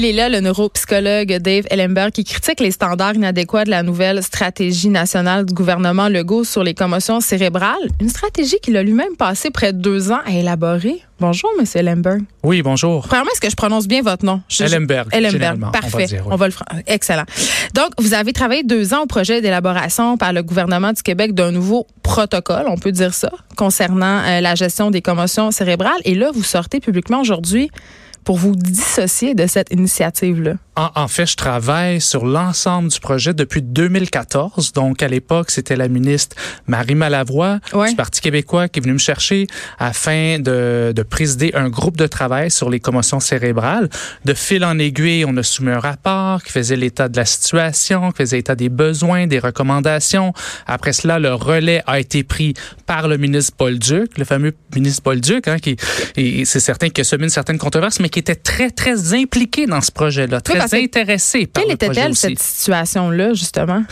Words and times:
Il 0.00 0.06
est 0.06 0.12
là, 0.14 0.30
le 0.30 0.40
neuropsychologue 0.40 1.30
Dave 1.40 1.66
Ellenberg, 1.68 2.10
qui 2.12 2.24
critique 2.24 2.60
les 2.60 2.70
standards 2.70 3.16
inadéquats 3.16 3.64
de 3.64 3.70
la 3.70 3.82
nouvelle 3.82 4.22
stratégie 4.22 4.88
nationale 4.88 5.44
du 5.44 5.52
gouvernement 5.52 6.08
Legault 6.08 6.44
sur 6.44 6.64
les 6.64 6.72
commotions 6.72 7.20
cérébrales. 7.20 7.76
Une 8.00 8.08
stratégie 8.08 8.56
qu'il 8.62 8.78
a 8.78 8.82
lui-même 8.82 9.14
passé 9.18 9.50
près 9.50 9.74
de 9.74 9.78
deux 9.78 10.10
ans 10.10 10.20
à 10.24 10.32
élaborer. 10.32 11.02
Bonjour, 11.20 11.50
M. 11.58 11.66
Ellenberg. 11.74 12.22
Oui, 12.42 12.62
bonjour. 12.62 13.06
Premièrement, 13.06 13.30
est-ce 13.30 13.42
que 13.42 13.50
je 13.50 13.56
prononce 13.56 13.86
bien 13.86 14.00
votre 14.00 14.24
nom? 14.24 14.40
Je, 14.48 14.64
Ellenberg. 14.64 15.08
Ellenberg. 15.12 15.70
Parfait. 15.70 16.22
On 16.30 16.36
va, 16.36 16.48
le 16.48 16.54
Excellent. 16.86 17.26
Donc, 17.74 17.90
vous 17.98 18.14
avez 18.14 18.32
travaillé 18.32 18.62
deux 18.62 18.94
ans 18.94 19.02
au 19.02 19.06
projet 19.06 19.42
d'élaboration 19.42 20.16
par 20.16 20.32
le 20.32 20.42
gouvernement 20.42 20.94
du 20.94 21.02
Québec 21.02 21.34
d'un 21.34 21.52
nouveau 21.52 21.86
protocole, 22.02 22.64
on 22.68 22.78
peut 22.78 22.92
dire 22.92 23.12
ça, 23.12 23.30
concernant 23.54 24.22
euh, 24.24 24.40
la 24.40 24.54
gestion 24.54 24.90
des 24.90 25.02
commotions 25.02 25.50
cérébrales. 25.50 26.00
Et 26.06 26.14
là, 26.14 26.30
vous 26.32 26.42
sortez 26.42 26.80
publiquement 26.80 27.20
aujourd'hui 27.20 27.70
pour 28.24 28.36
vous 28.36 28.54
dissocier 28.54 29.34
de 29.34 29.46
cette 29.46 29.72
initiative-là? 29.72 30.54
En, 30.76 31.08
fait, 31.08 31.26
je 31.26 31.36
travaille 31.36 32.00
sur 32.00 32.24
l'ensemble 32.24 32.88
du 32.88 33.00
projet 33.00 33.34
depuis 33.34 33.60
2014. 33.60 34.72
Donc, 34.72 35.02
à 35.02 35.08
l'époque, 35.08 35.50
c'était 35.50 35.76
la 35.76 35.88
ministre 35.88 36.36
Marie 36.66 36.94
Malavoie 36.94 37.58
du 37.88 37.96
Parti 37.96 38.20
québécois 38.20 38.68
qui 38.68 38.78
est 38.78 38.82
venue 38.82 38.94
me 38.94 38.98
chercher 38.98 39.46
afin 39.78 40.38
de, 40.38 40.92
de 40.94 41.02
présider 41.02 41.50
un 41.54 41.68
groupe 41.68 41.96
de 41.96 42.06
travail 42.06 42.50
sur 42.50 42.70
les 42.70 42.80
commotions 42.80 43.20
cérébrales. 43.20 43.90
De 44.24 44.32
fil 44.32 44.64
en 44.64 44.78
aiguille, 44.78 45.24
on 45.26 45.36
a 45.36 45.42
soumis 45.42 45.72
un 45.72 45.80
rapport 45.80 46.42
qui 46.42 46.52
faisait 46.52 46.76
l'état 46.76 47.08
de 47.08 47.16
la 47.16 47.26
situation, 47.26 48.10
qui 48.12 48.18
faisait 48.18 48.36
l'état 48.36 48.54
des 48.54 48.68
besoins, 48.68 49.26
des 49.26 49.38
recommandations. 49.38 50.32
Après 50.66 50.92
cela, 50.92 51.18
le 51.18 51.34
relais 51.34 51.82
a 51.86 52.00
été 52.00 52.22
pris 52.22 52.54
par 52.86 53.08
le 53.08 53.18
ministre 53.18 53.52
Paul 53.56 53.78
Duc, 53.78 54.16
le 54.16 54.24
fameux 54.24 54.54
ministre 54.74 55.02
Paul 55.02 55.20
Duc, 55.20 55.48
hein, 55.48 55.58
qui, 55.58 55.76
c'est 56.46 56.60
certain 56.60 56.88
qu'il 56.88 57.02
a 57.02 57.04
semé 57.04 57.24
une 57.24 57.30
certaine 57.30 57.58
controverse, 57.58 58.00
mais 58.00 58.08
qui 58.08 58.18
était 58.18 58.34
très, 58.34 58.70
très 58.70 59.14
impliqué 59.14 59.66
dans 59.66 59.80
ce 59.80 59.92
projet-là, 59.92 60.40
très 60.40 60.60
par 61.46 61.62
Quelle 61.64 61.72
était-elle 61.72 62.14
cette 62.16 62.38
situation-là, 62.38 63.34
justement? 63.34 63.82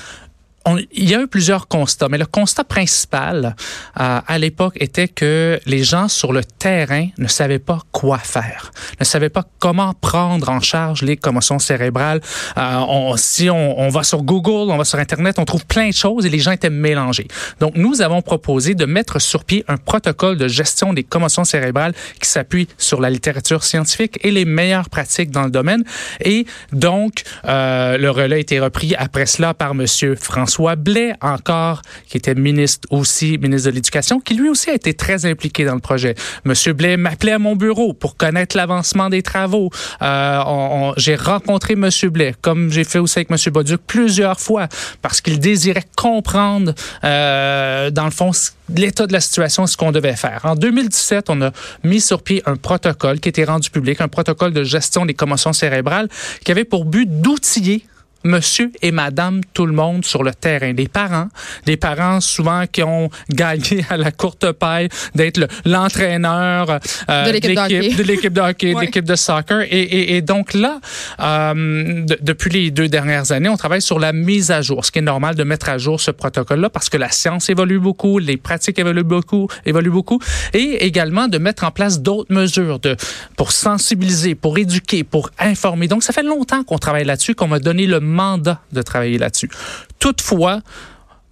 Il 0.76 1.08
y 1.08 1.14
a 1.14 1.20
eu 1.20 1.26
plusieurs 1.26 1.68
constats, 1.68 2.08
mais 2.08 2.18
le 2.18 2.26
constat 2.26 2.64
principal 2.64 3.56
euh, 4.00 4.20
à 4.26 4.38
l'époque 4.38 4.74
était 4.80 5.08
que 5.08 5.60
les 5.66 5.84
gens 5.84 6.08
sur 6.08 6.32
le 6.32 6.44
terrain 6.44 7.08
ne 7.18 7.28
savaient 7.28 7.58
pas 7.58 7.80
quoi 7.92 8.18
faire, 8.18 8.72
ne 9.00 9.04
savaient 9.04 9.28
pas 9.28 9.44
comment 9.58 9.94
prendre 9.94 10.48
en 10.48 10.60
charge 10.60 11.02
les 11.02 11.16
commotions 11.16 11.58
cérébrales. 11.58 12.20
Euh, 12.56 12.76
on, 12.88 13.16
si 13.16 13.50
on, 13.50 13.80
on, 13.80 13.88
va 13.88 14.02
sur 14.02 14.22
Google, 14.22 14.70
on 14.70 14.76
va 14.76 14.84
sur 14.84 14.98
Internet, 14.98 15.38
on 15.38 15.44
trouve 15.44 15.66
plein 15.66 15.88
de 15.88 15.94
choses 15.94 16.26
et 16.26 16.28
les 16.28 16.38
gens 16.38 16.52
étaient 16.52 16.70
mélangés. 16.70 17.28
Donc, 17.60 17.76
nous 17.76 18.02
avons 18.02 18.22
proposé 18.22 18.74
de 18.74 18.84
mettre 18.84 19.20
sur 19.20 19.44
pied 19.44 19.64
un 19.68 19.76
protocole 19.76 20.36
de 20.36 20.48
gestion 20.48 20.92
des 20.92 21.04
commotions 21.04 21.44
cérébrales 21.44 21.94
qui 22.20 22.28
s'appuie 22.28 22.68
sur 22.78 23.00
la 23.00 23.10
littérature 23.10 23.64
scientifique 23.64 24.18
et 24.22 24.30
les 24.30 24.44
meilleures 24.44 24.90
pratiques 24.90 25.30
dans 25.30 25.44
le 25.44 25.50
domaine. 25.50 25.84
Et 26.24 26.46
donc, 26.72 27.22
euh, 27.44 27.96
le 27.98 28.10
relais 28.10 28.36
a 28.36 28.38
été 28.38 28.60
repris 28.60 28.94
après 28.96 29.26
cela 29.26 29.54
par 29.54 29.74
Monsieur 29.74 30.14
François 30.14 30.57
François 30.58 30.74
Blais 30.74 31.12
encore, 31.20 31.82
qui 32.08 32.16
était 32.16 32.34
ministre 32.34 32.88
aussi, 32.90 33.38
ministre 33.38 33.70
de 33.70 33.76
l'Éducation, 33.76 34.18
qui 34.18 34.34
lui 34.34 34.48
aussi 34.48 34.70
a 34.70 34.74
été 34.74 34.92
très 34.92 35.24
impliqué 35.24 35.64
dans 35.64 35.74
le 35.74 35.80
projet. 35.80 36.16
Monsieur 36.44 36.72
Blais 36.72 36.96
m'appelait 36.96 37.30
à 37.30 37.38
mon 37.38 37.54
bureau 37.54 37.92
pour 37.92 38.16
connaître 38.16 38.56
l'avancement 38.56 39.08
des 39.08 39.22
travaux. 39.22 39.70
Euh, 40.02 40.92
j'ai 40.96 41.14
rencontré 41.14 41.76
Monsieur 41.76 42.10
Blais, 42.10 42.34
comme 42.42 42.72
j'ai 42.72 42.82
fait 42.82 42.98
aussi 42.98 43.20
avec 43.20 43.30
Monsieur 43.30 43.52
Bauduc 43.52 43.80
plusieurs 43.86 44.40
fois, 44.40 44.66
parce 45.00 45.20
qu'il 45.20 45.38
désirait 45.38 45.84
comprendre, 45.96 46.74
euh, 47.04 47.92
dans 47.92 48.06
le 48.06 48.10
fond, 48.10 48.32
l'état 48.74 49.06
de 49.06 49.12
la 49.12 49.20
situation, 49.20 49.64
ce 49.68 49.76
qu'on 49.76 49.92
devait 49.92 50.16
faire. 50.16 50.40
En 50.42 50.56
2017, 50.56 51.30
on 51.30 51.40
a 51.40 51.52
mis 51.84 52.00
sur 52.00 52.20
pied 52.20 52.42
un 52.46 52.56
protocole 52.56 53.20
qui 53.20 53.28
était 53.28 53.44
rendu 53.44 53.70
public, 53.70 54.00
un 54.00 54.08
protocole 54.08 54.52
de 54.52 54.64
gestion 54.64 55.06
des 55.06 55.14
commotions 55.14 55.52
cérébrales 55.52 56.08
qui 56.44 56.50
avait 56.50 56.64
pour 56.64 56.84
but 56.84 57.08
d'outiller 57.20 57.84
monsieur 58.24 58.72
et 58.82 58.90
madame 58.90 59.40
tout 59.54 59.66
le 59.66 59.72
monde 59.72 60.04
sur 60.04 60.22
le 60.22 60.32
terrain. 60.32 60.72
Les 60.72 60.88
parents, 60.88 61.28
les 61.66 61.76
parents 61.76 62.20
souvent 62.20 62.64
qui 62.66 62.82
ont 62.82 63.10
gagné 63.30 63.84
à 63.90 63.96
la 63.96 64.10
courte 64.10 64.52
paille 64.52 64.88
d'être 65.14 65.46
l'entraîneur 65.64 66.78
euh, 67.08 67.26
de 67.26 67.32
l'équipe 67.32 67.54
de 67.54 67.60
hockey, 67.60 67.94
de 67.94 68.02
l'équipe 68.02 68.32
de, 68.32 68.40
hockey, 68.40 68.74
de, 68.74 68.80
l'équipe 68.80 69.04
de 69.04 69.16
soccer. 69.16 69.62
Et, 69.62 69.80
et, 69.80 70.16
et 70.16 70.22
donc 70.22 70.54
là, 70.54 70.80
euh, 71.20 72.04
depuis 72.20 72.50
les 72.50 72.70
deux 72.70 72.88
dernières 72.88 73.32
années, 73.32 73.48
on 73.48 73.56
travaille 73.56 73.82
sur 73.82 73.98
la 73.98 74.12
mise 74.12 74.50
à 74.50 74.62
jour, 74.62 74.84
ce 74.84 74.90
qui 74.90 74.98
est 74.98 75.02
normal 75.02 75.34
de 75.34 75.44
mettre 75.44 75.68
à 75.68 75.78
jour 75.78 76.00
ce 76.00 76.10
protocole-là 76.10 76.70
parce 76.70 76.88
que 76.88 76.96
la 76.96 77.10
science 77.10 77.48
évolue 77.48 77.78
beaucoup, 77.78 78.18
les 78.18 78.36
pratiques 78.36 78.78
évoluent 78.78 79.02
beaucoup, 79.02 79.48
évoluent 79.64 79.90
beaucoup, 79.90 80.20
et 80.54 80.86
également 80.86 81.28
de 81.28 81.38
mettre 81.38 81.64
en 81.64 81.70
place 81.70 82.00
d'autres 82.00 82.32
mesures 82.32 82.78
de 82.78 82.96
pour 83.36 83.52
sensibiliser, 83.52 84.34
pour 84.34 84.58
éduquer, 84.58 85.04
pour 85.04 85.30
informer. 85.38 85.88
Donc 85.88 86.02
ça 86.02 86.12
fait 86.12 86.22
longtemps 86.22 86.64
qu'on 86.64 86.78
travaille 86.78 87.04
là-dessus, 87.04 87.34
qu'on 87.34 87.48
m'a 87.48 87.58
donné 87.58 87.86
le 87.86 88.00
mandat 88.08 88.60
de 88.72 88.82
travailler 88.82 89.18
là-dessus. 89.18 89.50
Toutefois, 89.98 90.60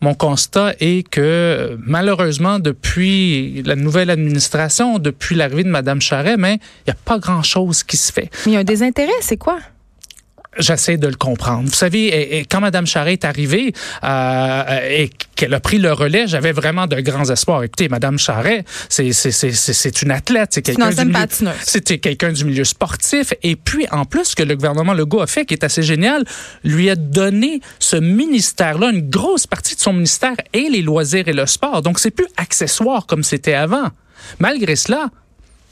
mon 0.00 0.14
constat 0.14 0.75
est 0.78 1.09
que 1.09 1.78
malheureusement, 1.84 2.59
depuis 2.59 3.62
la 3.64 3.76
nouvelle 3.76 4.10
administration, 4.10 4.98
depuis 4.98 5.34
l'arrivée 5.34 5.64
de 5.64 5.70
Mme 5.70 6.00
Charret, 6.00 6.34
il 6.34 6.38
n'y 6.38 6.91
a 6.91 6.97
pas 7.04 7.19
grand-chose 7.19 7.82
qui 7.82 7.97
se 7.97 8.12
fait. 8.12 8.31
Il 8.47 8.53
y 8.53 8.56
a 8.56 8.60
un 8.60 8.64
désintérêt, 8.64 9.10
c'est 9.20 9.38
quoi? 9.38 9.59
J'essaie 10.59 10.97
de 10.97 11.06
le 11.06 11.15
comprendre. 11.15 11.69
Vous 11.69 11.75
savez, 11.75 12.47
quand 12.50 12.61
Mme 12.61 12.87
Charret 12.87 13.15
est 13.15 13.25
arrivée 13.25 13.72
euh, 14.05 14.81
et 14.89 15.11
qu'elle 15.34 15.55
a 15.55 15.61
pris 15.61 15.78
le 15.78 15.93
relais, 15.93 16.27
j'avais 16.27 16.53
vraiment 16.53 16.87
de 16.87 17.00
grands 17.00 17.28
espoirs. 17.31 17.62
Écoutez, 17.62 17.89
Mme 17.89 18.19
Charret, 18.19 18.65
c'est 18.89 19.12
c'est 19.12 20.03
une 20.03 20.11
athlète, 20.11 20.50
c'est 20.53 20.62
quelqu'un 20.62 20.91
du 20.91 21.05
milieu, 21.05 21.27
c'était 21.62 21.99
quelqu'un 21.99 22.33
du 22.33 22.44
milieu 22.44 22.65
sportif. 22.65 23.34
Et 23.43 23.56
puis 23.56 23.87
en 23.91 24.05
plus, 24.05 24.25
ce 24.25 24.37
que 24.37 24.43
le 24.43 24.55
gouvernement 24.56 24.94
Legault 24.94 25.21
a 25.21 25.27
fait, 25.27 25.44
qui 25.44 25.55
est 25.55 25.65
assez 25.65 25.83
génial, 25.83 26.25
lui 26.65 26.91
a 26.91 26.97
donné 26.97 27.61
ce 27.78 27.97
ministère-là, 27.97 28.91
une 28.91 29.09
grosse 29.09 29.47
partie 29.47 29.75
de 29.75 29.81
son 29.81 29.93
ministère 29.93 30.37
et 30.53 30.69
les 30.71 30.83
loisirs 30.83 31.28
et 31.28 31.33
le 31.33 31.47
sport. 31.47 31.83
Donc 31.83 31.99
c'est 31.99 32.11
plus 32.11 32.27
accessoire 32.37 33.06
comme 33.06 33.23
c'était 33.23 33.55
avant. 33.55 33.88
Malgré 34.38 34.77
cela, 34.77 35.11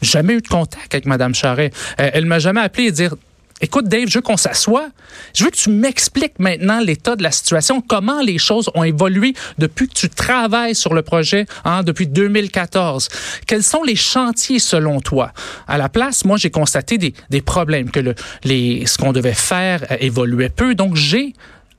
jamais 0.02 0.34
eu 0.34 0.40
de 0.40 0.48
contact 0.48 0.94
avec 0.94 1.06
Mme 1.06 1.34
Charret. 1.34 1.70
Euh, 2.00 2.10
elle 2.12 2.26
m'a 2.26 2.38
jamais 2.38 2.60
appelé 2.60 2.86
et 2.86 2.92
dire 2.92 3.14
Écoute, 3.64 3.88
Dave, 3.88 4.08
je 4.08 4.18
veux 4.18 4.20
qu'on 4.20 4.36
s'assoie. 4.36 4.88
Je 5.34 5.42
veux 5.42 5.50
que 5.50 5.56
tu 5.56 5.70
m'expliques 5.70 6.38
maintenant 6.38 6.80
l'état 6.80 7.16
de 7.16 7.22
la 7.22 7.30
situation, 7.30 7.80
comment 7.80 8.20
les 8.20 8.36
choses 8.36 8.68
ont 8.74 8.84
évolué 8.84 9.32
depuis 9.56 9.88
que 9.88 9.94
tu 9.94 10.10
travailles 10.10 10.74
sur 10.74 10.92
le 10.92 11.00
projet, 11.00 11.46
hein, 11.64 11.82
depuis 11.82 12.06
2014. 12.06 13.08
Quels 13.46 13.62
sont 13.62 13.82
les 13.82 13.96
chantiers 13.96 14.58
selon 14.58 15.00
toi? 15.00 15.32
À 15.66 15.78
la 15.78 15.88
place, 15.88 16.26
moi, 16.26 16.36
j'ai 16.36 16.50
constaté 16.50 16.98
des, 16.98 17.40
problèmes, 17.40 17.90
que 17.90 18.14
ce 18.44 18.98
qu'on 18.98 19.12
devait 19.12 19.32
faire 19.32 19.86
évoluait 19.98 20.50
peu. 20.50 20.74
Donc, 20.74 20.94
j'ai 20.94 21.32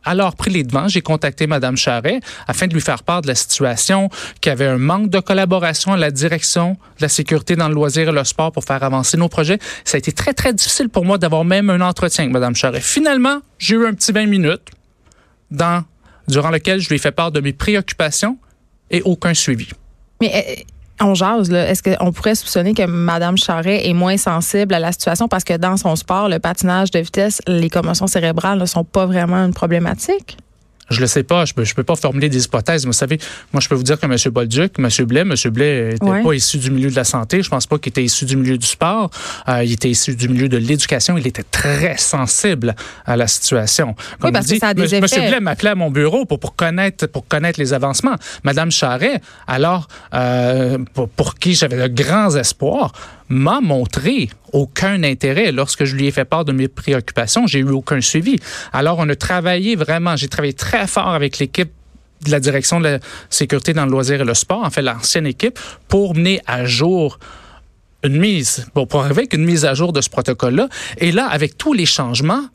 alors 0.06 0.36
pris 0.36 0.52
les 0.52 0.64
devants. 0.64 0.88
J'ai 0.88 1.02
contacté 1.02 1.48
Mme 1.48 1.76
Charret 1.76 2.20
afin 2.48 2.68
de 2.68 2.74
lui 2.74 2.82
faire 2.82 3.04
part 3.04 3.22
de 3.22 3.28
la 3.28 3.36
situation, 3.36 4.10
qu'il 4.42 4.52
y 4.52 4.54
avait 4.54 4.68
un 4.68 4.78
manque 4.78 5.10
de 5.10 5.20
collaboration 5.20 5.94
à 5.94 5.98
la 5.98 6.12
direction 6.12 6.72
de 6.72 7.02
la 7.02 7.10
sécurité 7.10 7.56
dans 7.56 7.68
le 7.68 7.76
loisir 7.76 8.10
et 8.10 8.12
le 8.12 8.24
sport 8.24 8.52
pour 8.52 8.64
faire 8.64 8.84
avancer 8.84 9.18
nos 9.18 9.30
projets. 9.30 9.60
Ça 9.84 9.96
a 9.96 10.00
été 10.00 10.12
très, 10.12 10.34
très 10.34 10.54
difficile 10.54 10.90
pour 10.90 11.06
moi 11.06 11.18
d'avoir 11.18 11.44
même 11.44 11.70
un 11.70 11.82
entretien 11.82 12.26
avec 12.26 12.34
Mme 12.34 12.56
Charret. 12.56 12.82
Finalement, 12.82 13.40
j'ai 13.58 13.76
eu 13.76 13.86
un 13.86 13.94
petit 13.94 14.12
20 14.12 14.28
minutes 14.28 14.70
dans, 15.52 15.84
durant 16.28 16.50
lequel 16.50 16.80
je 16.80 16.90
lui 16.90 16.96
ai 16.96 17.00
fait 17.00 17.12
part 17.12 17.32
de 17.32 17.42
mes 17.42 17.54
préoccupations 17.54 18.38
et 18.92 19.02
aucun 19.02 19.34
suivi. 19.34 19.70
Mais 20.22 20.32
euh, 20.34 20.62
on 21.02 21.14
jase, 21.14 21.52
là. 21.52 21.68
Est-ce 21.68 21.84
qu'on 21.84 22.12
pourrait 22.12 22.36
soupçonner 22.36 22.74
que 22.74 22.86
Mme 22.86 23.38
Charret 23.38 23.88
est 23.88 23.94
moins 23.94 24.18
sensible 24.18 24.74
à 24.74 24.80
la 24.80 24.92
situation? 24.92 25.28
Parce 25.28 25.44
que 25.44 25.58
dans 25.58 25.78
son 25.78 25.96
sport, 25.96 26.30
le 26.30 26.40
patinage 26.40 26.92
de 26.92 27.00
vitesse, 27.00 27.42
les 27.48 27.70
commotions 27.70 28.08
cérébrales 28.08 28.60
ne 28.60 28.66
sont 28.66 28.84
pas 28.84 29.06
vraiment 29.06 29.38
une 29.38 29.54
problématique? 29.54 30.38
Je 30.90 31.02
le 31.02 31.08
sais 31.08 31.24
pas, 31.24 31.46
je 31.46 31.54
peux, 31.54 31.64
je 31.64 31.74
peux 31.74 31.84
pas 31.84 31.96
formuler 31.96 32.30
des 32.30 32.46
hypothèses. 32.46 32.86
vous 32.86 32.94
savez, 32.94 33.18
moi, 33.54 33.62
je 33.62 33.68
peux 33.68 33.76
vous 33.76 33.84
dire 33.84 34.00
que 34.00 34.06
M. 34.06 34.16
Bolduc, 34.32 34.74
M. 34.78 34.90
Blais, 35.06 35.22
M. 35.22 35.34
Blais 35.52 35.90
n'était 35.94 36.24
pas 36.24 36.34
issu 36.34 36.58
du 36.58 36.72
milieu 36.72 36.90
de 36.90 36.96
la 36.96 37.04
santé. 37.04 37.42
Je 37.42 37.50
pense 37.50 37.66
pas 37.66 37.78
qu'il 37.78 37.90
était 37.90 38.04
issu 38.04 38.26
du 38.26 38.38
milieu 38.38 38.58
du 38.58 38.68
sport. 38.68 39.10
Euh, 39.48 39.64
il 39.64 39.72
était 39.72 39.90
issu 39.90 40.16
du 40.16 40.30
milieu 40.30 40.48
de 40.48 40.58
l'éducation. 40.58 41.18
Il 41.18 41.26
était 41.26 41.44
très 41.44 41.98
sensible 41.98 42.76
à 43.06 43.16
la 43.16 43.28
situation. 43.28 43.96
Comme 44.20 44.30
oui, 44.30 44.32
parce 44.32 44.46
dit, 44.46 44.54
que 44.54 44.60
ça 44.60 44.70
a 44.70 44.74
des 44.74 44.96
M. 44.96 45.06
Blais 45.06 45.40
m'appelait 45.40 45.72
à 45.72 45.76
mon 45.76 45.90
bureau 45.90 46.26
pour, 46.26 46.40
pour 46.40 46.56
connaître, 46.56 47.08
pour 47.08 47.28
connaître 47.28 47.60
les 47.60 47.74
avancements. 47.74 48.16
Madame 48.44 48.72
Charret, 48.72 49.22
alors, 49.48 49.88
euh, 50.14 50.78
pour, 50.94 51.10
pour 51.10 51.36
qui 51.36 51.56
j'avais 51.56 51.90
de 51.90 52.04
grands 52.04 52.36
espoirs, 52.36 52.92
m'a 53.30 53.60
montré 53.60 54.30
aucun 54.56 55.04
intérêt. 55.04 55.52
Lorsque 55.52 55.84
je 55.84 55.96
lui 55.96 56.08
ai 56.08 56.12
fait 56.12 56.26
part 56.26 56.46
de 56.46 56.52
mes 56.52 56.68
préoccupations, 56.68 57.46
j'ai 57.46 57.60
eu 57.60 57.70
aucun 57.70 58.02
suivi. 58.02 58.38
Alors, 58.72 58.98
on 59.00 59.10
a 59.10 59.16
travaillé 59.16 59.76
vraiment, 59.76 60.16
j'ai 60.16 60.30
travaillé 60.30 60.54
très 60.54 60.88
fort 60.88 61.10
avec 61.10 61.40
l'équipe 61.40 61.72
de 62.24 62.32
la 62.32 62.40
direction 62.40 62.80
de 62.80 62.86
la 62.86 63.00
sécurité 63.30 63.74
dans 63.74 63.86
le 63.86 63.92
loisir 63.92 64.22
et 64.22 64.24
le 64.24 64.34
sport, 64.34 64.64
en 64.64 64.70
fait 64.70 64.82
l'ancienne 64.82 65.28
équipe, 65.28 65.60
pour 65.90 66.16
mener 66.16 66.42
à 66.48 66.66
jour 66.66 67.20
une 68.04 68.18
mise, 68.18 68.66
pour 68.74 69.04
arriver 69.04 69.22
avec 69.22 69.34
une 69.34 69.44
mise 69.44 69.66
à 69.66 69.74
jour 69.74 69.92
de 69.92 70.00
ce 70.00 70.10
protocole-là. 70.10 70.70
Et 71.00 71.12
là, 71.12 71.28
avec 71.28 71.58
tous 71.58 71.74
les 71.74 71.86
changements, 71.86 72.46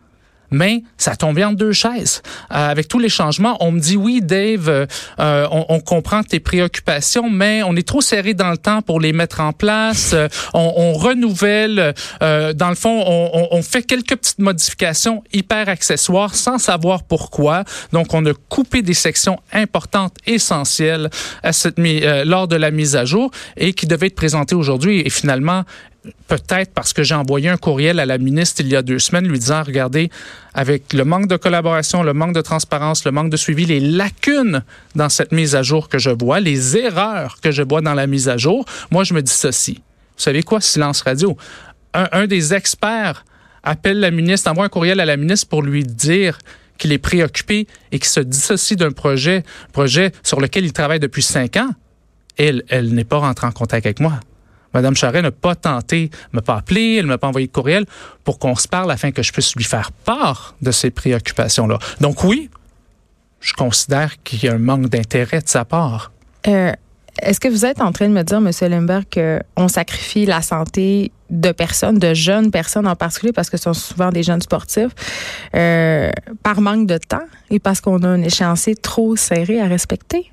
mais 0.50 0.82
ça 0.96 1.16
tombe 1.16 1.38
en 1.38 1.52
deux 1.52 1.72
chaises. 1.72 2.22
Euh, 2.50 2.70
avec 2.70 2.88
tous 2.88 2.98
les 2.98 3.08
changements, 3.08 3.56
on 3.60 3.72
me 3.72 3.80
dit 3.80 3.96
oui, 3.96 4.20
Dave, 4.22 4.68
euh, 4.68 4.86
euh, 5.18 5.46
on, 5.50 5.66
on, 5.68 5.80
comprend 5.80 6.22
tes 6.22 6.40
préoccupations, 6.40 7.30
mais 7.30 7.62
on 7.62 7.76
est 7.76 7.86
trop 7.86 8.00
serré 8.00 8.34
dans 8.34 8.50
le 8.50 8.58
temps 8.58 8.82
pour 8.82 9.00
les 9.00 9.12
mettre 9.12 9.40
en 9.40 9.52
place. 9.52 10.14
on, 10.54 10.72
on, 10.76 10.92
renouvelle, 10.92 11.94
dans 12.20 12.68
le 12.68 12.74
fond, 12.74 13.02
on, 13.06 13.48
on, 13.50 13.62
fait 13.62 13.82
quelques 13.82 14.16
petites 14.16 14.38
modifications 14.38 15.22
hyper 15.32 15.68
accessoires 15.68 16.34
sans 16.34 16.58
savoir 16.58 17.02
pourquoi. 17.04 17.64
Donc, 17.92 18.12
on 18.14 18.24
a 18.26 18.32
coupé 18.48 18.82
des 18.82 18.94
sections 18.94 19.38
importantes, 19.52 20.16
essentielles 20.26 21.10
à 21.42 21.52
cette, 21.52 21.78
lors 21.78 22.48
de 22.48 22.56
la 22.56 22.70
mise 22.70 22.96
à 22.96 23.04
jour 23.04 23.30
et 23.56 23.72
qui 23.72 23.86
devaient 23.86 24.08
être 24.08 24.14
présentées 24.14 24.54
aujourd'hui. 24.54 25.00
Et 25.04 25.10
finalement, 25.10 25.64
peut-être 26.28 26.72
parce 26.72 26.92
que 26.92 27.02
j'ai 27.02 27.14
envoyé 27.14 27.48
un 27.48 27.56
courriel 27.56 28.00
à 28.00 28.06
la 28.06 28.18
ministre 28.18 28.60
il 28.60 28.68
y 28.68 28.76
a 28.76 28.82
deux 28.82 28.98
semaines 28.98 29.28
lui 29.28 29.38
disant, 29.38 29.62
regardez, 29.62 30.10
avec 30.54 30.92
le 30.92 31.04
manque 31.04 31.26
de 31.26 31.36
collaboration, 31.36 32.02
le 32.02 32.14
manque 32.14 32.34
de 32.34 32.40
transparence, 32.40 33.04
le 33.04 33.10
manque 33.10 33.30
de 33.30 33.36
suivi, 33.36 33.66
les 33.66 33.80
lacunes 33.80 34.62
dans 34.94 35.08
cette 35.08 35.32
mise 35.32 35.54
à 35.54 35.62
jour 35.62 35.88
que 35.88 35.98
je 35.98 36.10
vois, 36.10 36.40
les 36.40 36.76
erreurs 36.76 37.38
que 37.42 37.50
je 37.50 37.62
vois 37.62 37.80
dans 37.80 37.94
la 37.94 38.06
mise 38.06 38.28
à 38.28 38.36
jour, 38.36 38.64
moi, 38.90 39.04
je 39.04 39.14
me 39.14 39.22
dis 39.22 39.32
ceci. 39.32 39.74
Vous 40.16 40.24
savez 40.24 40.42
quoi, 40.42 40.60
silence 40.60 41.02
radio? 41.02 41.36
Un, 41.92 42.26
des 42.26 42.54
experts 42.54 43.24
appelle 43.62 44.00
la 44.00 44.10
ministre, 44.10 44.50
envoie 44.50 44.64
un 44.64 44.68
courriel 44.68 45.00
à 45.00 45.04
la 45.04 45.16
ministre 45.16 45.48
pour 45.48 45.62
lui 45.62 45.82
dire 45.84 46.38
qu'il 46.78 46.92
est 46.92 46.98
préoccupé 46.98 47.66
et 47.92 47.98
qu'il 47.98 48.08
se 48.08 48.20
dissocie 48.20 48.78
d'un 48.78 48.92
projet, 48.92 49.44
projet 49.72 50.12
sur 50.22 50.40
lequel 50.40 50.64
il 50.64 50.72
travaille 50.72 51.00
depuis 51.00 51.22
cinq 51.22 51.56
ans. 51.56 51.70
Elle, 52.38 52.62
elle 52.68 52.94
n'est 52.94 53.04
pas 53.04 53.18
rentrée 53.18 53.46
en 53.46 53.52
contact 53.52 53.84
avec 53.84 54.00
moi. 54.00 54.20
Madame 54.74 54.94
Charret 54.94 55.22
n'a 55.22 55.30
pas 55.30 55.54
tenté, 55.54 56.10
m'a 56.32 56.42
pas 56.42 56.56
appelé, 56.56 56.96
elle 57.00 57.06
m'a 57.06 57.18
pas 57.18 57.28
envoyé 57.28 57.46
de 57.46 57.52
courriel 57.52 57.86
pour 58.24 58.38
qu'on 58.38 58.54
se 58.54 58.68
parle 58.68 58.90
afin 58.90 59.10
que 59.10 59.22
je 59.22 59.32
puisse 59.32 59.54
lui 59.56 59.64
faire 59.64 59.92
part 59.92 60.54
de 60.62 60.70
ces 60.70 60.90
préoccupations-là. 60.90 61.78
Donc 62.00 62.24
oui, 62.24 62.50
je 63.40 63.52
considère 63.54 64.22
qu'il 64.22 64.44
y 64.44 64.48
a 64.48 64.54
un 64.54 64.58
manque 64.58 64.88
d'intérêt 64.88 65.40
de 65.40 65.48
sa 65.48 65.64
part. 65.64 66.12
Euh, 66.46 66.72
est-ce 67.22 67.40
que 67.40 67.48
vous 67.48 67.64
êtes 67.64 67.80
en 67.80 67.92
train 67.92 68.08
de 68.08 68.14
me 68.14 68.22
dire, 68.22 68.38
M. 68.38 68.50
Lemberg, 68.70 69.04
qu'on 69.12 69.68
sacrifie 69.68 70.26
la 70.26 70.42
santé 70.42 71.12
de 71.28 71.52
personnes, 71.52 71.98
de 71.98 72.14
jeunes 72.14 72.50
personnes 72.50 72.86
en 72.86 72.96
particulier, 72.96 73.32
parce 73.32 73.50
que 73.50 73.56
ce 73.56 73.64
sont 73.64 73.74
souvent 73.74 74.10
des 74.10 74.22
jeunes 74.22 74.42
sportifs, 74.42 74.92
euh, 75.54 76.10
par 76.42 76.60
manque 76.60 76.86
de 76.86 76.98
temps 76.98 77.26
et 77.50 77.58
parce 77.58 77.80
qu'on 77.80 78.02
a 78.02 78.08
un 78.08 78.22
échéancier 78.22 78.74
trop 78.74 79.16
serré 79.16 79.60
à 79.60 79.66
respecter? 79.66 80.30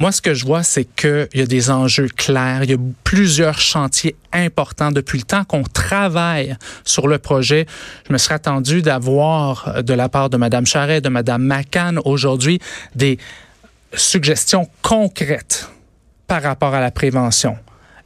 Moi, 0.00 0.12
ce 0.12 0.22
que 0.22 0.32
je 0.32 0.46
vois, 0.46 0.62
c'est 0.62 0.86
qu'il 0.86 1.28
y 1.34 1.42
a 1.42 1.46
des 1.46 1.70
enjeux 1.70 2.08
clairs. 2.08 2.64
Il 2.64 2.70
y 2.70 2.72
a 2.72 2.78
plusieurs 3.04 3.58
chantiers 3.58 4.16
importants 4.32 4.90
depuis 4.90 5.18
le 5.18 5.24
temps 5.24 5.44
qu'on 5.44 5.62
travaille 5.62 6.56
sur 6.84 7.06
le 7.06 7.18
projet. 7.18 7.66
Je 8.08 8.12
me 8.14 8.16
serais 8.16 8.36
attendu 8.36 8.80
d'avoir 8.80 9.68
euh, 9.68 9.82
de 9.82 9.92
la 9.92 10.08
part 10.08 10.30
de 10.30 10.38
Mme 10.38 10.64
Charret, 10.64 11.02
de 11.02 11.10
Mme 11.10 11.42
McCann 11.42 12.00
aujourd'hui 12.06 12.60
des 12.94 13.18
suggestions 13.92 14.70
concrètes 14.80 15.68
par 16.26 16.42
rapport 16.42 16.72
à 16.72 16.80
la 16.80 16.90
prévention. 16.90 17.58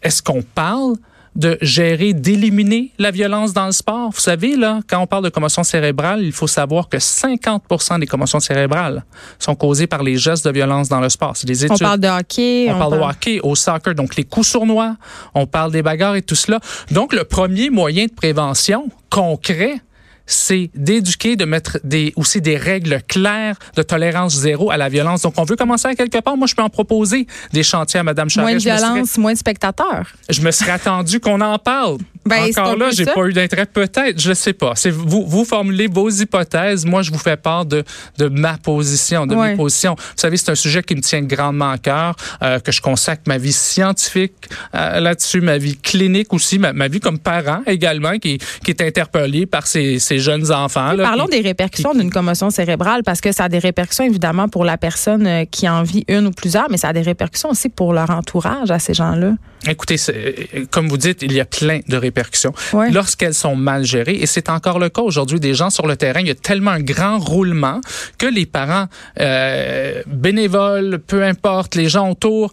Est-ce 0.03 0.21
qu'on 0.21 0.43
parle 0.43 0.97
de 1.37 1.59
gérer, 1.61 2.13
d'éliminer 2.13 2.93
la 2.99 3.11
violence 3.11 3.53
dans 3.53 3.67
le 3.67 3.73
sport. 3.73 4.11
Vous 4.11 4.21
savez, 4.21 4.57
là, 4.57 4.81
quand 4.89 5.01
on 5.01 5.07
parle 5.07 5.25
de 5.25 5.29
commotion 5.31 5.65
cérébrale, 5.65 6.23
il 6.23 6.33
faut 6.33 6.47
savoir 6.47 6.89
que 6.89 6.99
50 6.99 7.65
des 7.99 8.07
commotions 8.07 8.41
cérébrales 8.41 9.05
sont 9.39 9.55
causées 9.55 9.87
par 9.87 10.03
les 10.03 10.17
gestes 10.17 10.47
de 10.47 10.53
violence 10.53 10.89
dans 10.89 11.01
le 11.01 11.09
sport. 11.09 11.37
C'est 11.37 11.47
des 11.47 11.65
études. 11.65 11.77
On 11.81 11.85
parle 11.85 12.01
de 12.01 12.09
hockey. 12.09 12.69
On, 12.71 12.79
parle, 12.79 12.93
de 12.95 13.03
hockey, 13.03 13.41
au 13.43 13.55
soccer, 13.55 13.95
donc 13.95 14.17
les 14.17 14.25
coups 14.25 14.49
sournois. 14.49 14.97
On 15.35 15.47
parle 15.47 15.73
des 15.73 15.83
bagarres 15.83 16.17
et 16.17 16.23
tout 16.23 16.37
cela. 16.37 16.61
Donc, 16.91 17.13
le 17.13 17.25
premier 17.25 17.71
moyen 17.71 18.07
de 18.07 18.13
prévention 18.13 18.89
concret, 19.11 19.81
c'est 20.27 20.71
d'éduquer, 20.75 21.37
de 21.37 21.45
mettre 21.45 21.79
des, 21.85 22.13
aussi 22.17 22.41
des 22.41 22.57
règles 22.57 23.01
claires 23.07 23.57
de 23.77 23.83
tolérance 23.83 24.35
zéro 24.35 24.71
à 24.71 24.77
la 24.77 24.89
violence. 24.89 25.23
Donc, 25.23 25.35
on 25.37 25.45
veut 25.45 25.57
commencer 25.57 25.89
à 25.89 25.95
quelque 25.95 26.19
part. 26.21 26.37
Moi, 26.37 26.47
je 26.47 26.55
peux 26.55 26.63
en 26.63 26.71
proposer 26.71 27.27
des 27.53 27.63
chantiers 27.63 28.01
à 28.01 28.03
Mme 28.03 28.29
Charest. 28.31 28.51
Moins 28.51 28.57
de 28.57 28.63
violence, 28.63 29.19
moins 29.19 29.33
de 29.33 29.39
spectateurs. 29.39 30.07
Je 30.29 30.41
me 30.41 30.51
serais 30.51 30.73
attendu 30.73 31.21
qu'on 31.21 31.41
en 31.41 31.59
parle. 31.59 31.99
Ben, 32.27 32.51
Encore 32.57 32.77
là, 32.77 32.91
j'ai 32.91 33.05
pas 33.05 33.27
eu 33.27 33.33
d'intérêt. 33.33 33.67
Peut-être, 33.67 34.21
je 34.21 34.33
sais 34.33 34.53
pas. 34.53 34.73
C'est 34.77 34.91
vous, 34.91 35.25
vous 35.27 35.45
formulez 35.45 35.87
vos 35.87 36.09
hypothèses. 36.09 36.87
Moi, 36.87 37.03
je 37.03 37.11
vous 37.11 37.19
fais 37.19 37.37
part 37.37 37.67
de, 37.67 37.85
de 38.19 38.29
ma 38.29 38.57
position, 38.57 39.27
de 39.27 39.35
mes 39.35 39.57
positions. 39.57 39.95
Vous 39.95 40.05
savez, 40.17 40.37
c'est 40.37 40.51
un 40.51 40.55
sujet 40.55 40.83
qui 40.83 40.95
me 40.95 41.01
tient 41.01 41.23
grandement 41.23 41.71
à 41.71 41.79
cœur, 41.79 42.17
euh, 42.43 42.59
que 42.59 42.73
je 42.73 42.81
consacre 42.81 43.23
ma 43.27 43.39
vie 43.39 43.53
scientifique 43.53 44.49
euh, 44.75 45.01
là-dessus, 45.01 45.41
ma 45.41 45.59
vie 45.59 45.77
clinique 45.77 46.33
aussi, 46.33 46.59
ma, 46.59 46.73
ma, 46.73 46.89
vie 46.89 47.01
comme 47.01 47.19
parent 47.19 47.63
également, 47.67 48.19
qui, 48.19 48.39
qui 48.65 48.71
est 48.71 48.81
interpellée 48.81 49.47
par 49.47 49.67
ces, 49.67 49.99
ces 49.99 50.19
jeunes 50.19 50.51
enfants. 50.53 50.97
parlons 50.97 51.27
des 51.27 51.41
répercussions 51.41 51.95
d'une 51.95 52.11
commotion 52.11 52.51
cérébrale, 52.51 53.03
parce 53.05 53.21
que 53.21 53.33
ça 53.33 53.45
a 53.45 53.49
des 53.49 53.59
répercussions 53.59 54.05
évidemment 54.05 54.49
pour 54.49 54.65
la 54.65 54.79
personne 54.79 55.27
euh, 55.27 55.45
qui 55.45 55.69
en 55.69 55.83
vit 55.83 56.05
une 56.09 56.27
ou 56.27 56.31
plusieurs, 56.31 56.71
mais 56.71 56.77
ça 56.77 56.89
a 56.89 56.93
des 56.93 57.03
répercussions 57.03 57.51
aussi 57.51 57.69
pour 57.69 57.93
leur 57.93 58.11
entourage 58.11 58.71
à 58.71 58.79
ces 58.79 58.95
gens-là. 58.95 59.33
Écoutez, 59.69 59.97
comme 60.71 60.89
vous 60.89 60.97
dites, 60.97 61.23
il 61.23 61.33
y 61.33 61.41
a 61.41 61.45
plein 61.45 61.81
de 61.87 61.97
répercussions 61.97 62.53
lorsqu'elles 62.91 63.35
sont 63.35 63.57
mal 63.57 63.85
gérées. 63.85 64.17
Et 64.21 64.27
c'est 64.27 64.49
encore 64.49 64.79
le 64.79 64.89
cas 64.89 65.03
aujourd'hui 65.03 65.41
des 65.41 65.55
gens 65.55 65.71
sur 65.71 65.87
le 65.87 65.97
terrain. 65.97 66.21
Il 66.21 66.29
y 66.29 66.31
a 66.31 66.35
tellement 66.35 66.73
un 66.73 66.81
grand 66.81 67.19
roulement 67.19 67.81
que 68.19 68.27
les 68.27 68.47
parents 68.47 68.87
euh, 69.21 70.03
bénévoles, 70.07 70.99
peu 70.99 71.23
importe, 71.23 71.75
les 71.75 71.89
gens 71.89 72.11
autour, 72.11 72.53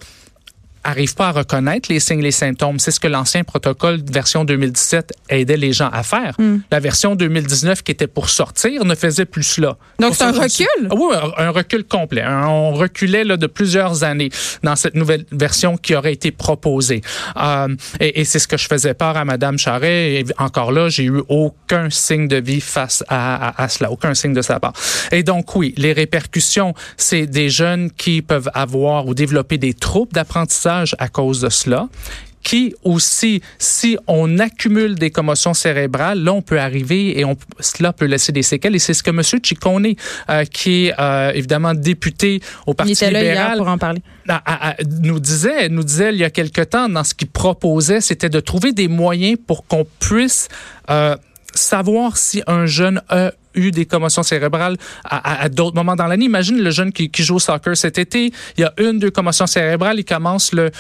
arrivent 0.84 1.16
pas 1.16 1.30
à 1.30 1.32
reconnaître 1.32 1.92
les 1.92 2.00
signes, 2.00 2.22
les 2.22 2.32
symptômes. 2.32 2.80
C'est 2.80 2.92
ce 2.92 3.00
que 3.00 3.08
l'ancien 3.08 3.44
protocole 3.44 4.02
version 4.12 4.44
2017 4.44 5.14
aidait 5.30 5.58
les 5.58 5.74
gens 5.74 5.90
à 5.92 6.04
faire. 6.04 6.36
Hmm. 6.38 6.60
La 6.72 6.80
version 6.80 7.16
2019 7.16 7.84
qui 7.84 7.92
était 7.92 8.08
pour 8.08 8.30
sortir 8.30 8.86
ne 8.86 8.96
faisait 8.96 9.26
plus 9.26 9.44
cela. 9.44 9.78
Donc 10.00 10.16
c'est 10.16 10.24
un 10.24 10.32
recul? 10.32 10.66
Ah 10.90 10.96
oui, 10.98 11.16
un, 11.38 11.50
recul 11.52 11.84
complet. 11.84 12.24
On 12.26 12.74
reculait 12.74 13.24
là, 13.24 13.38
de 13.38 13.48
plusieurs 13.48 14.04
années 14.04 14.30
dans 14.64 14.76
cette 14.76 14.96
nouvelle 14.96 15.26
version 15.32 15.78
qui 15.78 15.96
aurait 15.96 16.14
été 16.14 16.32
proposée. 16.32 17.02
Euh, 17.38 17.76
et, 18.00 18.22
et 18.22 18.26
c'est 18.26 18.40
ce 18.40 18.48
que 18.48 18.58
je 18.58 18.68
faisais 18.68 18.94
part 18.94 19.18
à 19.18 19.26
Madame 19.26 19.58
Charret. 19.58 20.14
Et 20.14 20.26
encore 20.38 20.72
là, 20.72 20.90
j'ai 20.90 21.04
eu 21.04 21.22
aucun 21.30 21.90
signe 21.90 22.28
de 22.28 22.38
vie 22.38 22.62
face 22.62 23.04
à, 23.08 23.50
à, 23.50 23.64
à, 23.64 23.70
cela, 23.70 23.92
aucun 23.92 24.14
signe 24.14 24.34
de 24.34 24.42
sa 24.42 24.60
part. 24.60 24.74
Et 25.12 25.24
donc 25.24 25.56
oui, 25.56 25.74
les 25.78 25.94
répercussions, 25.94 26.74
c'est 26.98 27.28
des 27.28 27.50
jeunes 27.50 27.92
qui 27.92 28.22
peuvent 28.22 28.50
avoir 28.54 29.08
ou 29.08 29.14
développer 29.14 29.58
des 29.58 29.74
troubles 29.74 30.14
d'apprentissage 30.14 30.71
à 30.98 31.08
cause 31.08 31.42
de 31.42 31.50
cela 31.50 31.88
qui 32.44 32.74
aussi, 32.84 33.42
si 33.58 33.98
on 34.08 34.40
accumule 34.40 34.96
des 34.96 35.12
commotions 35.12 35.54
cérébrales, 35.54 36.24
là, 36.24 36.34
on 36.34 36.42
peut 36.42 36.60
arriver 36.60 37.20
et 37.20 37.26
on, 37.26 37.38
cela 37.60 37.94
peut 37.94 38.06
laisser 38.06 38.32
des 38.32 38.42
séquelles. 38.42 38.76
Et 38.76 38.80
c'est 38.80 38.94
ce 38.94 39.04
que 39.04 39.12
M. 39.12 39.22
Ciccone, 39.22 39.94
euh, 40.30 40.46
qui 40.46 40.88
est 40.88 40.94
euh, 41.00 41.32
évidemment 41.34 41.74
député 41.74 42.42
au 42.66 42.74
Parti 42.74 42.94
il 42.94 43.08
libéral, 43.08 43.58
pour 43.58 43.68
en 43.68 43.78
parler. 43.78 44.02
nous 45.02 45.20
disait, 45.20 45.70
nous 45.70 45.84
disait 45.84 46.14
il 46.14 46.20
y 46.20 46.24
a 46.24 46.30
quelque 46.30 46.62
temps 46.62 46.90
dans 46.90 47.04
ce 47.04 47.14
qu'il 47.14 47.30
proposait, 47.30 48.02
c'était 48.02 48.30
de 48.30 48.40
trouver 48.40 48.72
des 48.74 48.88
moyens 48.88 49.38
pour 49.46 49.66
qu'on 49.68 49.86
puisse 50.00 50.48
euh, 50.90 51.16
savoir 51.54 52.18
si 52.18 52.42
un 52.48 52.66
jeune 52.66 53.02
a 53.10 53.32
eu 53.56 53.72
des 53.72 53.86
commotions 53.86 54.24
cérébrales 54.24 54.78
à, 55.04 55.50
d'autres 55.50 55.76
moments 55.76 55.96
dans 55.96 56.08
l'année. 56.08 56.26
Imagine 56.26 56.62
le 56.62 56.72
jeune 56.72 56.92
qui, 56.92 57.10
joue 57.24 57.36
au 57.36 57.40
soccer 57.40 57.76
cet 57.76 57.98
été, 57.98 58.32
il 58.58 58.62
y 58.62 58.64
a 58.64 58.74
une, 58.78 59.00
deux 59.00 59.12
commotions 59.12 59.48
cérébrales, 59.48 60.00
il 60.00 60.06
commence 60.06 60.52
le, 60.54 60.72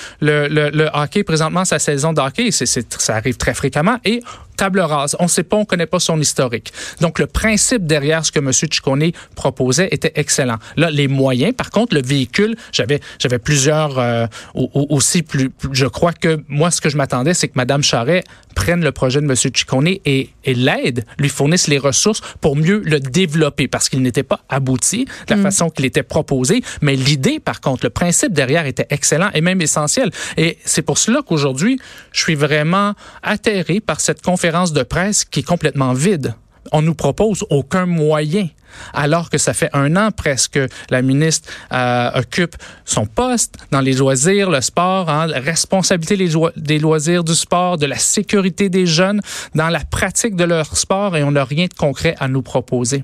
hockey, 0.94 1.24
présentement 1.24 1.66
sa 1.66 1.80
saison 1.80 2.14
de 2.14 2.22
hockey, 2.22 2.50
ça 2.52 3.16
arrive 3.16 3.38
très 3.38 3.54
fréquemment, 3.54 3.98
et 4.06 4.22
table 4.62 4.82
rase. 4.82 5.16
On 5.18 5.24
ne 5.24 5.28
sait 5.28 5.42
pas, 5.42 5.58
on 5.58 5.62
ne 5.62 5.66
connaît 5.66 5.88
pas 5.88 6.00
son 6.00 6.20
historique. 6.20 6.72
Donc, 7.00 7.18
le 7.18 7.26
principe 7.26 7.88
derrière 7.88 8.24
ce 8.24 8.32
que 8.32 8.38
M. 8.38 8.54
Ciccone 8.54 9.12
proposait 9.34 9.88
était 9.90 10.12
excellent. 10.14 10.58
Là, 10.78 10.92
les 10.92 11.08
moyens, 11.08 11.56
par 11.56 11.72
contre, 11.72 11.96
le 11.96 12.04
véhicule, 12.04 12.56
j'avais, 12.72 13.00
j'avais 13.18 13.40
plusieurs 13.40 13.98
euh, 13.98 14.28
aussi, 14.54 15.24
plus, 15.24 15.50
je 15.72 15.88
crois 15.88 16.14
que 16.14 16.44
moi, 16.48 16.70
ce 16.70 16.80
que 16.80 16.90
je 16.90 16.98
m'attendais, 16.98 17.34
c'est 17.34 17.48
que 17.48 17.54
Mme 17.56 17.82
Charret 17.82 18.24
prenne 18.54 18.84
le 18.84 18.92
projet 18.92 19.20
de 19.20 19.26
M. 19.26 19.36
Ciccone 19.36 19.88
et, 19.88 20.30
et 20.44 20.54
l'aide, 20.54 21.06
lui 21.18 21.30
fournisse 21.30 21.68
les 21.68 21.80
ressources 21.80 22.22
pour 22.40 22.56
mieux 22.56 22.84
le 22.86 23.00
développer 23.00 23.68
parce 23.68 23.90
qu'il 23.90 24.04
n'était 24.04 24.22
pas 24.22 24.42
abouti 24.48 25.06
de 25.06 25.12
la 25.30 25.38
mm. 25.38 25.44
façon 25.44 25.70
qu'il 25.72 25.86
était 25.86 26.04
proposé. 26.04 26.62
Mais 26.82 26.96
l'idée, 26.96 27.40
par 27.40 27.62
contre, 27.62 27.86
le 27.86 27.90
principe 27.90 28.34
derrière 28.34 28.68
était 28.68 28.88
excellent 28.92 29.32
et 29.34 29.42
même 29.42 29.62
essentiel. 29.62 30.12
Et 30.38 30.60
c'est 30.66 30.84
pour 30.84 31.00
cela 31.00 31.22
qu'aujourd'hui, 31.26 31.80
je 32.12 32.20
suis 32.20 32.36
vraiment 32.36 32.94
atterré 33.24 33.80
par 33.80 34.02
cette 34.02 34.22
conférence 34.22 34.51
de 34.74 34.84
presse 34.84 35.26
qui 35.26 35.42
est 35.42 35.44
complètement 35.44 35.94
vide 35.94 36.36
on 36.72 36.82
nous 36.82 36.96
propose 36.96 37.46
aucun 37.50 37.86
moyen 37.86 38.48
alors 38.94 39.30
que 39.30 39.38
ça 39.38 39.54
fait 39.54 39.70
un 39.74 39.98
an 39.98 40.12
presque 40.12 40.54
que 40.54 40.70
la 40.90 41.02
ministre 41.02 41.50
euh, 41.74 42.10
occupe 42.16 42.56
son 42.86 43.06
poste 43.06 43.56
dans 43.72 43.82
les 43.82 43.94
loisirs, 43.94 44.50
le 44.50 44.62
sport, 44.62 45.10
hein, 45.10 45.28
la 45.28 45.40
responsabilité 45.40 46.30
des 46.56 46.80
loisirs 46.80 47.24
du 47.24 47.36
sport, 47.36 47.78
de 47.78 47.86
la 47.86 47.98
sécurité 47.98 48.70
des 48.70 48.86
jeunes 48.86 49.22
dans 49.56 49.68
la 49.68 49.82
pratique 49.82 50.36
de 50.36 50.46
leur 50.46 50.78
sport 50.78 51.18
et 51.18 51.24
on 51.24 51.32
n'a 51.32 51.44
rien 51.44 51.66
de 51.66 51.74
concret 51.74 52.16
à 52.20 52.30
nous 52.30 52.42
proposer. 52.42 53.04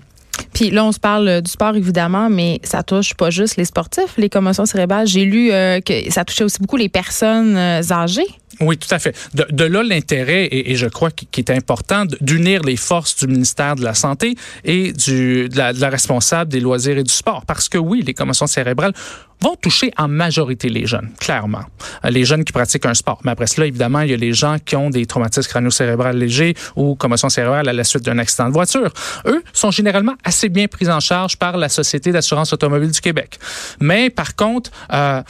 Puis 0.53 0.69
là, 0.69 0.85
on 0.85 0.91
se 0.91 0.99
parle 0.99 1.41
du 1.41 1.51
sport, 1.51 1.75
évidemment, 1.75 2.29
mais 2.29 2.59
ça 2.63 2.83
touche 2.83 3.13
pas 3.15 3.29
juste 3.29 3.57
les 3.57 3.65
sportifs, 3.65 4.17
les 4.17 4.29
commotions 4.29 4.65
cérébrales. 4.65 5.07
J'ai 5.07 5.25
lu 5.25 5.51
euh, 5.51 5.81
que 5.81 6.11
ça 6.11 6.25
touchait 6.25 6.43
aussi 6.43 6.59
beaucoup 6.59 6.77
les 6.77 6.89
personnes 6.89 7.57
euh, 7.57 7.81
âgées. 7.91 8.27
Oui, 8.59 8.77
tout 8.77 8.93
à 8.93 8.99
fait. 8.99 9.15
De, 9.33 9.63
là 9.63 9.83
l'intérêt, 9.83 10.47
et, 10.51 10.75
je 10.75 10.87
crois 10.87 11.11
qu'il 11.11 11.43
est 11.43 11.51
important, 11.51 12.05
d'unir 12.21 12.63
les 12.63 12.77
forces 12.77 13.15
du 13.17 13.27
ministère 13.27 13.75
de 13.75 13.83
la 13.83 13.93
Santé 13.93 14.35
et 14.63 14.93
du, 14.93 15.49
de, 15.49 15.57
la, 15.57 15.89
responsable 15.89 16.51
des 16.51 16.59
loisirs 16.59 16.97
et 16.97 17.03
du 17.03 17.13
sport. 17.13 17.45
Parce 17.45 17.69
que 17.69 17.77
oui, 17.77 18.01
les 18.01 18.13
commotions 18.13 18.47
cérébrales 18.47 18.93
vont 19.41 19.55
toucher 19.55 19.91
en 19.97 20.07
majorité 20.07 20.69
les 20.69 20.87
jeunes, 20.87 21.11
clairement. 21.19 21.61
Euh, 22.03 22.09
les 22.09 22.25
jeunes 22.25 22.43
qui 22.43 22.51
pratiquent 22.51 22.87
un 22.87 22.95
sport. 22.95 23.19
Mais 23.23 23.31
après 23.31 23.45
cela, 23.45 23.67
évidemment, 23.67 24.01
il 24.01 24.09
y 24.09 24.13
a 24.13 24.17
les 24.17 24.33
gens 24.33 24.57
qui 24.63 24.75
ont 24.75 24.89
des 24.89 25.05
traumatismes 25.05 25.47
crânio-cérébrales 25.49 26.17
légers 26.17 26.55
ou 26.75 26.95
commotions 26.95 27.29
cérébrales 27.29 27.69
à 27.69 27.73
la 27.73 27.83
suite 27.83 28.03
d'un 28.03 28.17
accident 28.17 28.47
de 28.47 28.53
voiture. 28.53 28.91
Eux 29.27 29.43
sont 29.53 29.69
généralement 29.69 30.15
assez 30.23 30.49
bien 30.49 30.67
pris 30.67 30.89
en 30.89 30.99
charge 30.99 31.37
par 31.37 31.57
la 31.57 31.69
Société 31.69 32.11
d'assurance 32.11 32.51
automobile 32.53 32.89
du 32.89 33.01
Québec. 33.01 33.37
Mais 33.79 34.09
par 34.09 34.35
contre, 34.35 34.71
euh, 34.91 35.21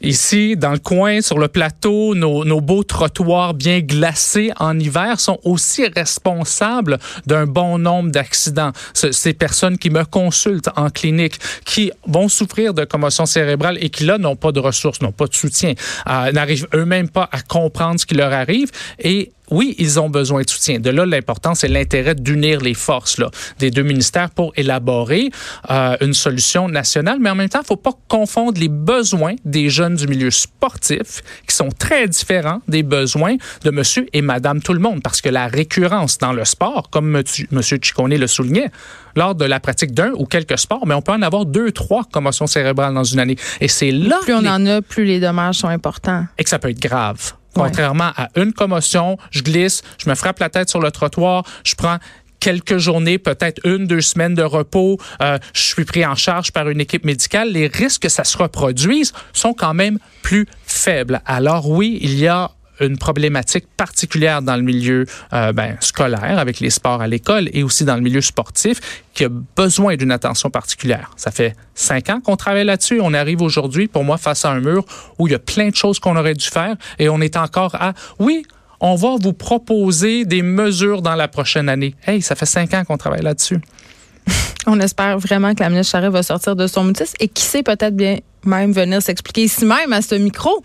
Ici, 0.00 0.56
dans 0.56 0.72
le 0.72 0.78
coin, 0.78 1.20
sur 1.20 1.38
le 1.38 1.48
plateau, 1.48 2.14
nos, 2.14 2.60
beaux 2.60 2.84
trottoirs 2.84 3.54
bien 3.54 3.80
glacés 3.80 4.52
en 4.58 4.78
hiver 4.78 5.18
sont 5.18 5.38
aussi 5.42 5.86
responsables 5.88 6.98
d'un 7.26 7.46
bon 7.46 7.78
nombre 7.78 8.10
d'accidents. 8.10 8.72
Ces 8.94 9.32
personnes 9.32 9.76
qui 9.76 9.90
me 9.90 10.04
consultent 10.04 10.70
en 10.76 10.90
clinique, 10.90 11.38
qui 11.64 11.90
vont 12.06 12.28
souffrir 12.28 12.74
de 12.74 12.84
commotion 12.84 13.26
cérébrale 13.26 13.78
et 13.80 13.90
qui, 13.90 14.04
là, 14.04 14.18
n'ont 14.18 14.36
pas 14.36 14.52
de 14.52 14.60
ressources, 14.60 15.00
n'ont 15.02 15.12
pas 15.12 15.26
de 15.26 15.34
soutien, 15.34 15.74
euh, 16.08 16.30
n'arrivent 16.32 16.68
eux-mêmes 16.74 17.08
pas 17.08 17.28
à 17.32 17.40
comprendre 17.40 17.98
ce 17.98 18.06
qui 18.06 18.14
leur 18.14 18.32
arrive 18.32 18.70
et 18.98 19.32
oui, 19.50 19.74
ils 19.78 19.98
ont 20.00 20.10
besoin 20.10 20.42
de 20.42 20.50
soutien. 20.50 20.78
De 20.78 20.90
là, 20.90 21.06
l'importance 21.06 21.64
et 21.64 21.68
l'intérêt 21.68 22.14
d'unir 22.14 22.60
les 22.60 22.74
forces 22.74 23.18
là, 23.18 23.30
des 23.58 23.70
deux 23.70 23.82
ministères 23.82 24.30
pour 24.30 24.52
élaborer 24.56 25.30
euh, 25.70 25.96
une 26.00 26.14
solution 26.14 26.68
nationale. 26.68 27.18
Mais 27.20 27.30
en 27.30 27.34
même 27.34 27.48
temps, 27.48 27.60
il 27.60 27.62
ne 27.62 27.66
faut 27.66 27.76
pas 27.76 27.92
confondre 28.08 28.60
les 28.60 28.68
besoins 28.68 29.34
des 29.44 29.70
jeunes 29.70 29.96
du 29.96 30.06
milieu 30.06 30.30
sportif, 30.30 31.22
qui 31.46 31.54
sont 31.54 31.70
très 31.70 32.08
différents 32.08 32.60
des 32.68 32.82
besoins 32.82 33.36
de 33.64 33.70
monsieur 33.70 34.06
et 34.12 34.22
madame 34.22 34.60
tout 34.60 34.72
le 34.72 34.80
monde, 34.80 35.02
parce 35.02 35.20
que 35.20 35.28
la 35.28 35.46
récurrence 35.46 36.18
dans 36.18 36.32
le 36.32 36.44
sport, 36.44 36.90
comme 36.90 37.22
monsieur 37.50 37.78
Ciccone 37.82 38.14
le 38.14 38.26
soulignait, 38.26 38.70
lors 39.16 39.34
de 39.34 39.44
la 39.44 39.60
pratique 39.60 39.92
d'un 39.92 40.12
ou 40.12 40.26
quelques 40.26 40.58
sports, 40.58 40.86
mais 40.86 40.94
on 40.94 41.02
peut 41.02 41.12
en 41.12 41.22
avoir 41.22 41.44
deux, 41.44 41.72
trois 41.72 42.04
commotions 42.04 42.46
cérébrales 42.46 42.94
dans 42.94 43.04
une 43.04 43.18
année. 43.18 43.36
Et 43.60 43.68
c'est 43.68 43.90
là... 43.90 44.18
Plus 44.22 44.34
on 44.34 44.46
en 44.46 44.64
a, 44.66 44.82
plus 44.82 45.04
les 45.04 45.20
dommages 45.20 45.56
sont 45.56 45.68
importants. 45.68 46.26
Et 46.38 46.44
que 46.44 46.50
ça 46.50 46.58
peut 46.58 46.70
être 46.70 46.80
grave. 46.80 47.34
Contrairement 47.54 48.12
à 48.16 48.28
une 48.36 48.52
commotion, 48.52 49.18
je 49.30 49.42
glisse, 49.42 49.82
je 50.02 50.08
me 50.08 50.14
frappe 50.14 50.38
la 50.38 50.48
tête 50.48 50.68
sur 50.68 50.80
le 50.80 50.90
trottoir, 50.90 51.44
je 51.64 51.74
prends 51.74 51.98
quelques 52.40 52.78
journées, 52.78 53.18
peut-être 53.18 53.60
une, 53.64 53.86
deux 53.86 54.00
semaines 54.00 54.34
de 54.34 54.42
repos, 54.42 54.98
euh, 55.22 55.38
je 55.54 55.60
suis 55.60 55.84
pris 55.84 56.06
en 56.06 56.14
charge 56.14 56.52
par 56.52 56.68
une 56.68 56.80
équipe 56.80 57.04
médicale, 57.04 57.50
les 57.50 57.66
risques 57.66 58.02
que 58.02 58.08
ça 58.08 58.24
se 58.24 58.38
reproduise 58.38 59.12
sont 59.32 59.54
quand 59.54 59.74
même 59.74 59.98
plus 60.22 60.46
faibles. 60.64 61.20
Alors 61.26 61.68
oui, 61.68 61.98
il 62.00 62.18
y 62.18 62.28
a 62.28 62.50
une 62.80 62.98
problématique 62.98 63.66
particulière 63.76 64.42
dans 64.42 64.56
le 64.56 64.62
milieu 64.62 65.06
euh, 65.32 65.52
ben, 65.52 65.76
scolaire 65.80 66.38
avec 66.38 66.60
les 66.60 66.70
sports 66.70 67.00
à 67.00 67.06
l'école 67.06 67.48
et 67.52 67.62
aussi 67.62 67.84
dans 67.84 67.96
le 67.96 68.02
milieu 68.02 68.20
sportif 68.20 68.80
qui 69.14 69.24
a 69.24 69.28
besoin 69.28 69.96
d'une 69.96 70.12
attention 70.12 70.50
particulière. 70.50 71.10
Ça 71.16 71.30
fait 71.30 71.56
cinq 71.74 72.08
ans 72.10 72.20
qu'on 72.20 72.36
travaille 72.36 72.64
là-dessus. 72.64 73.00
On 73.02 73.14
arrive 73.14 73.42
aujourd'hui, 73.42 73.88
pour 73.88 74.04
moi, 74.04 74.16
face 74.16 74.44
à 74.44 74.50
un 74.50 74.60
mur 74.60 74.84
où 75.18 75.26
il 75.26 75.32
y 75.32 75.34
a 75.34 75.40
plein 75.40 75.68
de 75.68 75.74
choses 75.74 75.98
qu'on 75.98 76.16
aurait 76.16 76.34
dû 76.34 76.46
faire 76.46 76.76
et 76.98 77.08
on 77.08 77.20
est 77.20 77.36
encore 77.36 77.74
à, 77.74 77.94
oui, 78.18 78.44
on 78.80 78.94
va 78.94 79.16
vous 79.20 79.32
proposer 79.32 80.24
des 80.24 80.42
mesures 80.42 81.02
dans 81.02 81.16
la 81.16 81.28
prochaine 81.28 81.68
année. 81.68 81.94
Hey, 82.06 82.22
ça 82.22 82.36
fait 82.36 82.46
cinq 82.46 82.74
ans 82.74 82.84
qu'on 82.84 82.96
travaille 82.96 83.22
là-dessus. 83.22 83.60
On 84.68 84.80
espère 84.80 85.18
vraiment 85.18 85.54
que 85.54 85.62
la 85.62 85.70
ministre 85.70 85.92
Charest 85.92 86.12
va 86.12 86.22
sortir 86.22 86.54
de 86.54 86.66
son 86.66 86.84
mutisme 86.84 87.14
et 87.20 87.28
qui 87.28 87.42
sait 87.42 87.62
peut-être 87.62 87.96
bien 87.96 88.18
même 88.44 88.72
venir 88.72 89.02
s'expliquer 89.02 89.44
ici 89.44 89.64
même 89.64 89.92
à 89.92 90.02
ce 90.02 90.14
micro. 90.14 90.62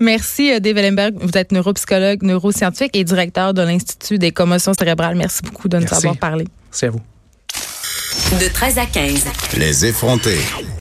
Merci, 0.00 0.52
euh, 0.52 0.60
Dave 0.60 0.78
Ellenberg. 0.78 1.14
Vous 1.20 1.36
êtes 1.36 1.52
neuropsychologue, 1.52 2.22
neuroscientifique 2.22 2.96
et 2.96 3.04
directeur 3.04 3.54
de 3.54 3.62
l'Institut 3.62 4.18
des 4.18 4.30
commotions 4.30 4.72
cérébrales. 4.78 5.16
Merci 5.16 5.42
beaucoup 5.42 5.68
de 5.68 5.78
nous 5.78 5.92
avoir 5.92 6.16
parlé. 6.16 6.44
Merci 6.66 6.84
à 6.86 6.90
vous. 6.90 7.00
De 8.40 8.48
13 8.52 8.78
à 8.78 8.86
15. 8.86 9.24
Les 9.56 9.86
effrontés. 9.86 10.38